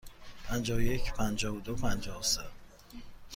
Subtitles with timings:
[0.43, 2.41] پنجاه و یک، پنجاه و دو، پنجاه و سه.